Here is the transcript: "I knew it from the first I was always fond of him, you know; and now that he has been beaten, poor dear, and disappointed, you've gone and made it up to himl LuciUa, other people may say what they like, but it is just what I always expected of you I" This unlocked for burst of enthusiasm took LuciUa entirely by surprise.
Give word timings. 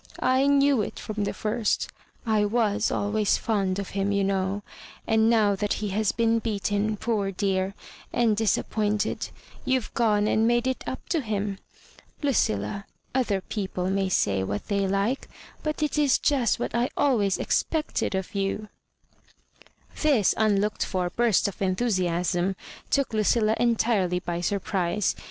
"I 0.19 0.47
knew 0.47 0.81
it 0.81 0.97
from 0.97 1.25
the 1.25 1.31
first 1.33 1.87
I 2.25 2.43
was 2.43 2.89
always 2.89 3.37
fond 3.37 3.77
of 3.77 3.89
him, 3.91 4.11
you 4.11 4.23
know; 4.23 4.63
and 5.05 5.29
now 5.29 5.55
that 5.55 5.73
he 5.73 5.89
has 5.89 6.11
been 6.11 6.39
beaten, 6.39 6.97
poor 6.97 7.29
dear, 7.31 7.75
and 8.11 8.35
disappointed, 8.35 9.29
you've 9.63 9.93
gone 9.93 10.27
and 10.27 10.47
made 10.47 10.65
it 10.65 10.83
up 10.87 11.07
to 11.09 11.21
himl 11.21 11.59
LuciUa, 12.23 12.85
other 13.13 13.41
people 13.41 13.91
may 13.91 14.09
say 14.09 14.41
what 14.43 14.69
they 14.69 14.87
like, 14.87 15.27
but 15.61 15.83
it 15.83 15.99
is 15.99 16.17
just 16.17 16.57
what 16.59 16.73
I 16.73 16.89
always 16.97 17.37
expected 17.37 18.15
of 18.15 18.33
you 18.33 18.69
I" 18.71 19.67
This 20.01 20.33
unlocked 20.35 20.83
for 20.83 21.11
burst 21.11 21.47
of 21.47 21.61
enthusiasm 21.61 22.55
took 22.89 23.09
LuciUa 23.09 23.55
entirely 23.59 24.17
by 24.17 24.41
surprise. 24.41 25.15